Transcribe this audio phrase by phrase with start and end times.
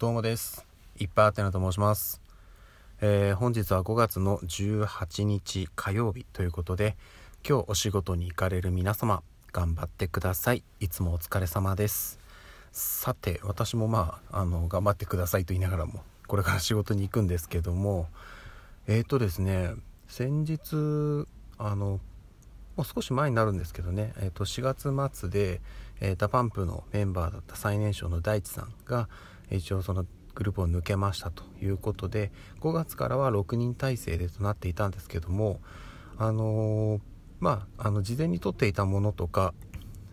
[0.00, 0.64] どうもです。
[0.98, 2.22] いっぱいあてなと申します、
[3.02, 6.96] えー本日は5月の18日火曜日ということで
[7.46, 9.22] 今日お仕事に行かれる皆様
[9.52, 10.64] 頑張ってください。
[10.80, 12.18] いつもお疲れ様です。
[12.72, 18.08] さて私もまああの頑張ってくださいと言いながらもこれから仕事に行くんですけども
[18.86, 19.74] えーとですね
[20.08, 21.26] 先日
[21.58, 22.00] あの
[22.76, 25.60] もう少し前になるんですけどね、えー、と4月末で、
[26.00, 29.10] えー、 DA PUMP のメンバーだった最年少の大地さんが
[29.50, 32.30] 一応そのグループを抜けましたということで
[32.60, 35.60] 5月からは6人体制でとなっていたんですけども
[36.18, 37.00] あのー
[37.40, 39.54] まああの事前に撮っていたものとか、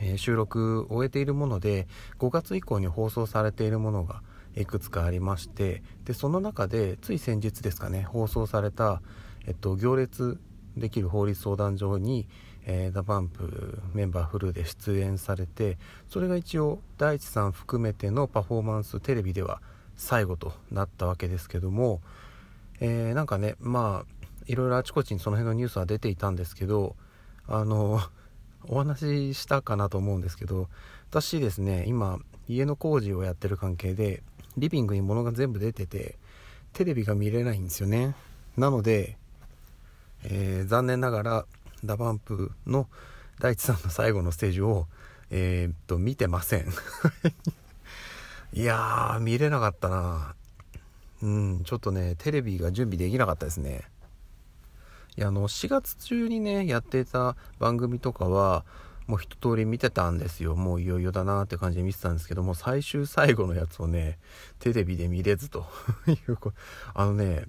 [0.00, 1.86] えー収録を終えているもので
[2.18, 4.22] 5月以降に放送されているものが
[4.56, 9.02] いくつかありましてでその中でつい先日ですかね放送された、
[9.46, 10.40] えっと、行列
[10.76, 12.26] できる法律相談所に、
[12.64, 15.78] えー DA PUMP メンバーフルで出演されて
[16.08, 19.60] それが一応大地さん含めてのパフォーマンステレビでは
[19.96, 22.00] 最後となったわけですけども、
[22.80, 26.96] えーなんかねまあいろいろあちこちにその辺のニュースは出ていたんですけど
[27.46, 28.00] あの
[28.68, 30.68] お話ししたかなと思うんですけど
[31.10, 34.22] 私ですね今家の工事をやってる関係で
[34.56, 36.16] リビングに物が全部出てて
[36.72, 38.14] テレビが見れないんですよね。
[38.56, 39.16] なので、
[40.24, 41.46] えー残念ながら
[41.84, 42.88] ダバンプの
[43.40, 44.86] 大地さんの最後のステージを
[45.30, 46.66] えーっと見てません。
[48.52, 50.34] いやー見れなかったな。
[51.22, 53.82] うんちょっとねテレビが準備できなかったですね。
[55.16, 58.64] いやあの4月中にねやってた番組とかは
[59.06, 60.54] もう一通り見てたんですよ。
[60.56, 64.18] もういよいよだなって感じで見てたんですけども最終最後のやつをね
[64.58, 65.66] テレビで見れずと
[66.06, 66.38] いう
[66.94, 67.44] あのね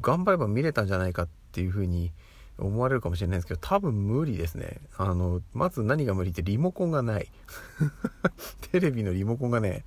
[0.00, 2.12] 頑張れば見れたんじゃないかってっていう風に
[2.58, 4.80] 思われるかもしれないんですけど多分無理ですね。
[4.96, 7.28] あのまず何が無理ってリモコンがない。
[8.72, 9.84] テレビのリモコンがね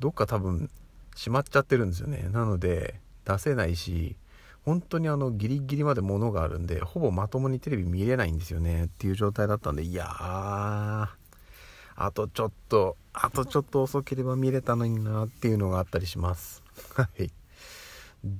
[0.00, 0.68] どっか多分
[1.16, 2.28] 閉まっちゃってるんですよね。
[2.32, 4.16] なので出せないし
[4.64, 8.86] 本当にあのギリギリまで物があるんでほぼまともにテレビ見れないんですよね。
[8.86, 11.08] っていう状態だったんでいやー
[11.96, 16.62] あとちょっとあとちょっと遅ければ見れたのになっていうのがあったりします。
[16.94, 17.30] はい。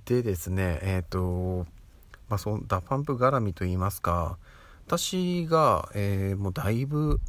[0.07, 1.67] でですねえっ、と
[2.29, 4.39] まあその DA PUMP 絡みと言いますか
[4.87, 7.21] 私が、えーもうだいぶ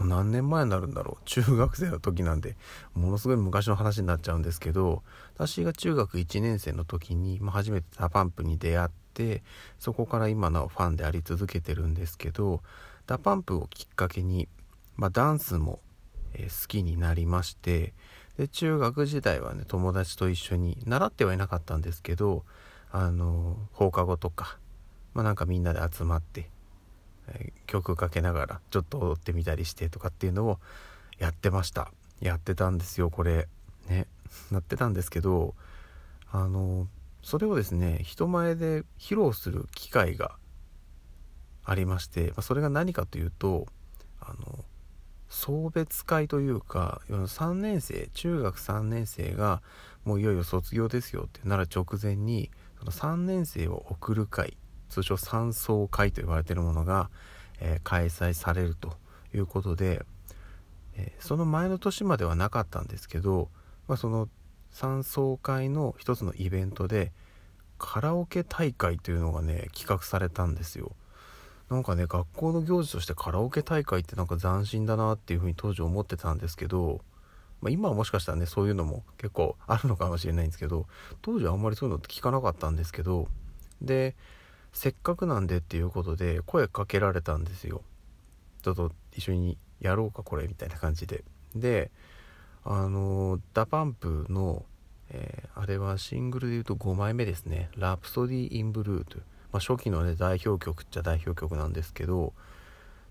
[0.00, 1.24] 何年前になるんだろう。
[1.24, 2.56] 中学生の時なんで
[2.94, 5.02] ものすごい昔の話になっちゃうんですけど
[5.34, 9.42] 私が中学1年生の時に、まあ、初めて DA PUMP に出会って
[9.78, 12.62] そこから今のファンであり続けてるんですけど
[13.06, 14.48] DA PUMP をきっかけに、
[14.96, 15.80] まあ、ダンスも、
[16.34, 17.94] えー好きになりまして
[18.36, 22.44] で中学時代はね友達と一緒に習ってはいなかったんですけど
[22.92, 24.58] あの放課後とか、
[25.14, 26.48] まあ、なんかみんなで集まって
[27.28, 30.58] えー曲かけながらちょっと踊ってみたりしてとかっていうのを
[31.18, 31.90] やってました。
[32.20, 33.48] やってたんですよこれ。
[33.88, 34.06] ね。
[34.50, 35.54] なってたんですけど
[36.30, 36.86] あの
[37.22, 40.36] それをですね人前で披露する機会が
[41.64, 43.66] ありまして、まあそれが何かというと
[44.20, 44.64] あの
[45.28, 49.62] 送別会というか3年生中学3年生が
[50.04, 54.56] もういよいよ卒業ですよってなる直前にその3年生を送る会
[54.88, 57.10] 通称三送会と言われているものが、
[57.60, 58.96] えー開催されると
[59.34, 60.04] いうことで、
[60.96, 63.48] えーその前の年まではなかったんですけど、
[63.88, 64.28] まあ、その
[64.70, 67.12] 三送会の一つのイベントで
[67.78, 70.92] カラオケ大会というのがね企画されたんですよ。
[71.70, 77.00] なんかね学校の行事としてカラオケ大会ってなんか斬新だなっていうふうに当時思ってたんですけど、
[77.60, 80.86] まあ、今はもしかしたらねそういうのも結構あるのかもしれないんですけど
[81.22, 83.28] 当時はあんまりそういうのって聞かなかったんですけど
[83.80, 84.14] で
[84.72, 87.82] せっかくなんでっていうことで声かけられたんですよ。
[88.62, 91.24] ちょっと一緒にやろうかこれみたいな感じで。
[91.54, 91.90] で
[92.62, 94.64] あの DA PUMP の、
[95.10, 102.34] えーあれはシングルで言うと5枚目ですね「ラプソディ・イン・ブルー」という、まあ、初期のね代表曲っちゃ代表曲なんですけど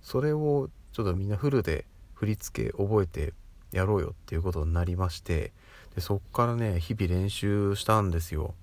[0.03, 3.33] それをちょっとみんなフルで振り付け覚えて
[3.75, 5.51] やろうよっていうことになりまして
[5.95, 8.53] でそっからね日々練習したんですよ。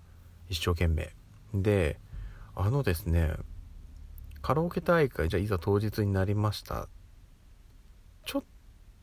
[0.48, 1.14] 一生懸命。
[1.54, 1.98] で
[2.54, 3.32] あのですね
[4.42, 6.88] カラオケ大会じゃあいざ当日になりました。
[8.24, 8.46] ちょっと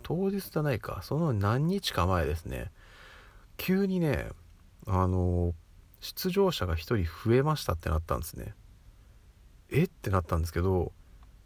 [0.01, 1.01] 当日じゃないか。
[1.03, 2.71] その何日か前ですね。
[3.57, 4.29] 急にね
[4.87, 5.53] あの
[5.99, 8.53] 出場者が1人増えましたってなったんですね。
[9.69, 9.83] え？
[9.83, 10.91] ってなったんですけど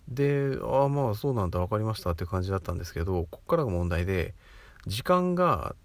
[0.07, 4.33] でああまあそうなんだ分かりましたって感じだったんですけどこっからが問題で
[4.87, 5.75] 時間が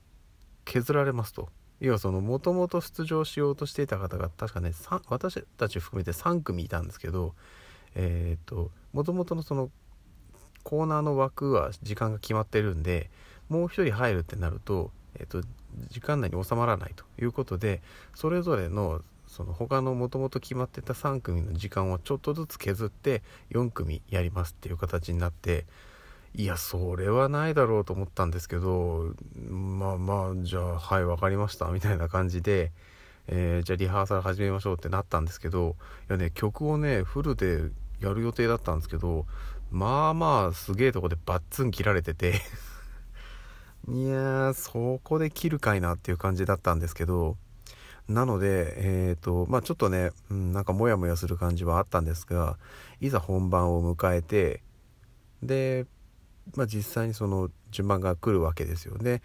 [0.64, 1.48] 削られますと。
[1.80, 4.72] 要はそのもともと出場しようとしていた方が確かね
[5.08, 7.34] 私たち含めて3組いたんですけど
[7.94, 9.70] えっ、ともともとのその
[10.64, 13.10] コーナーの枠は時間が決まってるんで
[13.48, 15.42] もう一人入るってなると、えーと、
[15.88, 17.80] 時間内に収まらないということで
[18.14, 25.66] それぞれのその他のもともと決まってた3組の時間をちょっとずつ削って4組やりますっていう形になって
[26.38, 29.12] いやそれはないだろうと思ったんですけど
[29.50, 32.70] まあまあじゃあはい分かりましたみたいな感じで、
[33.26, 35.75] えー、じゃあリハーサル始めましょうってなったんですけど
[36.08, 39.26] いやね曲をねフルでやる予定だったんですけど
[39.73, 42.35] まあまあすげえとこでバッツン切られてて
[43.91, 47.37] いやーそこで切るかいなっていう感じだったんですけど
[48.08, 52.58] なのでえっ、ー、とまあちょっとね、うん、なんかモヤモヤする感じはあったんですが
[53.00, 54.62] いざ本番を迎えて
[55.43, 55.88] で
[56.56, 59.22] まあ実際にその順番が来るわけですよね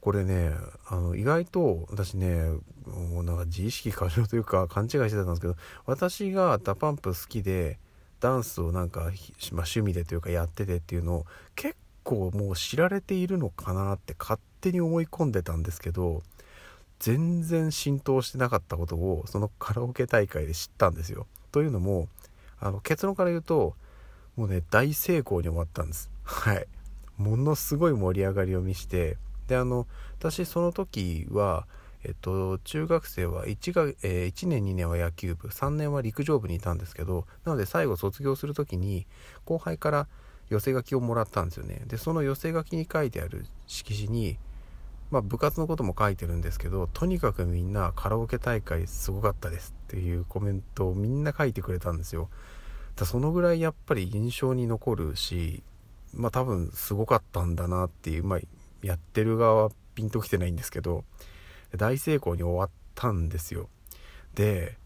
[0.00, 0.52] これね
[0.86, 2.50] あの意外と私ね
[2.86, 5.56] もうなんか自意識過剰というか勘違いしてたんですけど
[5.86, 7.78] 私が DA PUMP 好きで
[8.20, 9.10] ダンスをなんか、まあ、
[9.52, 16.22] 趣味でというかやっててっていうのを結構もう知られているのかなって勝手に思い込んでたんですけど
[16.98, 21.26] 全然浸透してなかったことをそのカラオケ大会で知ったんですよ。
[21.52, 22.08] というのも
[22.60, 23.74] あの結論から言うと
[24.36, 26.10] もうね大成功に終わったんです。
[26.28, 26.66] はい。
[27.16, 29.16] ものすごい盛り上がりを見して
[29.48, 29.86] であの
[30.18, 31.66] 私その時は
[32.04, 39.04] えっと、中学生は 1, が、えー、1年2年は野球部3年は陸上部にいたんですけどなので最後卒業する時に
[39.44, 40.06] 後輩から
[40.48, 44.38] 寄せ書きをもらったんですよねでその寄せ書きに書いてある色紙に、
[45.10, 52.30] まあ、部活のことも書いてるんですけどとにかくみんなカラオケ大会すごかったですっていうコメントをみんな書いてくれたんですよ
[52.94, 55.64] だそのぐらいやっぱり印象に残るし
[56.14, 58.40] まあ多分すごかったんだなっていうまあ
[58.82, 61.04] やってる側はピンときてないんですけど
[61.76, 63.68] 大成功に終わったんですよ。
[64.34, 64.76] で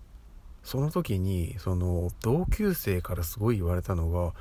[0.62, 4.32] その時にその同級生からすごい言われたのが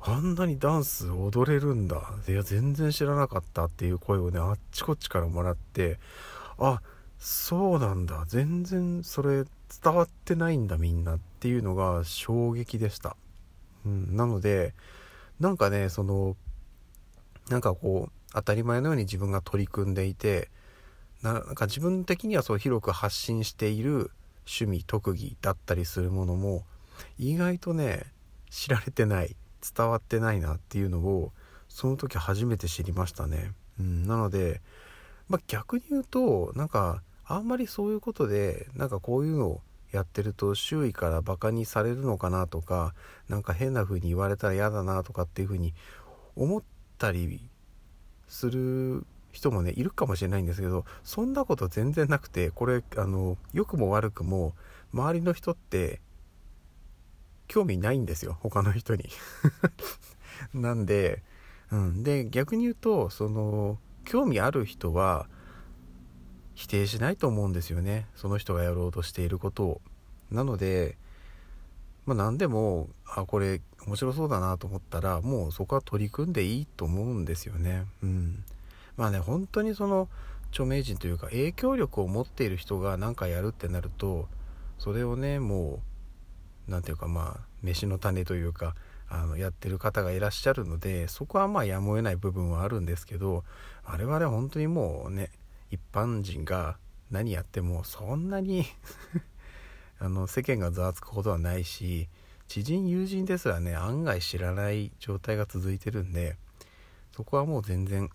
[0.00, 2.12] あんなにダンス踊れるんだ。
[2.28, 5.98] いや全然知らなかったっていう声をねあっちこっちからもらって
[6.58, 6.82] あ
[7.18, 8.24] そうなんだ。
[8.28, 9.44] 全然それ
[9.82, 13.16] 伝わってないんだみんなっていうのが衝撃でした、
[13.84, 14.74] うん、なので
[15.40, 16.36] なんかねその
[17.48, 20.50] なんかこう当たり前のように自分が取り組んでいて
[21.22, 24.10] なんか自分的にはそう広く発信している
[24.46, 26.64] 趣味特技だったりするものも
[27.18, 28.04] 意外とね
[28.50, 29.34] 知られてない
[29.76, 31.32] 伝わってないなっていうのを
[31.68, 33.52] その時初めて知りましたね。
[33.80, 34.60] うん、なので、
[35.28, 39.60] まあ、逆に言うとなんかあんまりそういうことでなんかこういうのを
[39.96, 42.94] やってると周囲からバカにされるのかなとか
[43.28, 45.74] なんか変な風に言われたら嫌だなとかっていう風に
[46.36, 46.62] 思っ
[46.98, 47.40] たり
[48.26, 54.54] する人もねいるかもしれないんですけどそんなこと全然なくてこれあの良くも悪くも
[54.92, 56.00] 周りの人って
[57.46, 59.08] 興味ないんですよ他の人に。
[60.54, 61.22] なんで、
[61.70, 65.28] うん、で逆に言うとその興味ある人は
[66.54, 68.06] 否定しないと思うんですよね。
[68.14, 69.80] その人がやろうとしていることを。
[70.30, 70.96] なので
[72.06, 77.84] まあ何でもあこれ面白そうだなと思ったらもうそこは取り組んでいいと思うんですよね。
[78.02, 78.44] うん。
[78.96, 80.08] まあね本当にその
[80.50, 84.28] 著名人というか影響力を持っている人が何かやるってなると
[84.78, 85.80] それをねも
[86.68, 88.74] う何て言うかまあ飯の種というか
[89.08, 93.44] あのやってる方がいらっしゃるのでそこはまあやむを得ない部分はあるんですけど
[93.84, 95.30] 我々本当にもうね
[95.74, 96.78] 一般人が
[97.10, 98.64] 何やってもそんなに
[99.98, 102.08] あの世間がざわつくことはないし
[102.48, 106.36] 知人友人ですらね案外知らない状態が続いてるんで
[107.12, 108.10] そこはもう全然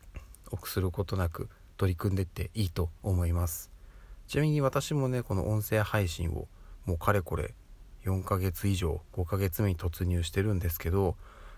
[0.51, 3.71] 臆することなく取り組んでっていいと思います。
[4.27, 6.47] ちなみに私もねこの音声配信を
[6.85, 7.53] もうかれこれ
[8.05, 11.15] 4ヶ月以上5ヶ月目に突入してるんですけど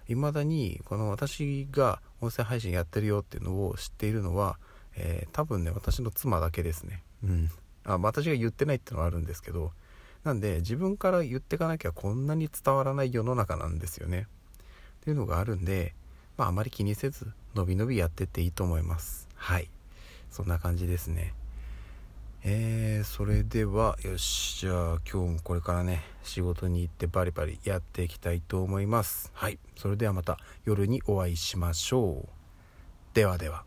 [0.07, 4.57] 未だにこの私が音声配信やってるよっていうのを知っているのは、
[4.95, 7.03] えー、多分ね私の妻だけですね。
[7.23, 7.49] うん。
[7.83, 9.71] あ私が言ってないってのはあるんですけど
[10.23, 14.27] なんで自分から言ってかなきゃこんなに伝わらない世の中なんですよね。
[15.01, 15.95] っていうのがあるんで
[16.37, 19.27] まああまり気にせずのびのびやってっていいと思います。
[19.35, 19.69] はい。
[20.29, 21.33] そんな感じですね。
[22.43, 24.59] えー、それではよし。
[24.61, 29.31] じゃあ今日もこれからね仕事に行ってバリバリやっていきたいと思います。
[29.33, 29.57] はい。
[29.75, 32.29] それではまた夜にお会いしましょう。
[33.13, 33.63] ではでは